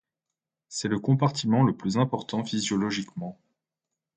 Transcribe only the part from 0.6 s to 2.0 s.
C'est le compartiment le plus